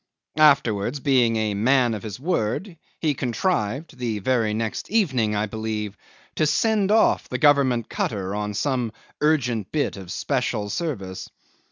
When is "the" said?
3.99-4.17, 7.29-7.37